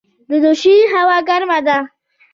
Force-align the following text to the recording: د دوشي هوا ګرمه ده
د 0.29 0.31
دوشي 0.43 0.75
هوا 0.93 1.17
ګرمه 1.29 1.59
ده 1.67 1.77